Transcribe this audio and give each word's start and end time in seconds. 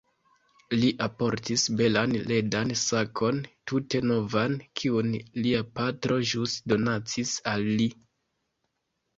Li 0.77 0.87
portis 1.17 1.65
belan 1.81 2.15
ledan 2.31 2.73
sakon, 2.83 3.41
tute 3.73 4.01
novan, 4.13 4.57
kiun 4.81 5.13
lia 5.45 5.63
patro 5.77 6.19
ĵus 6.33 6.57
donacis 6.75 7.39
al 7.55 7.69
li. 7.83 7.89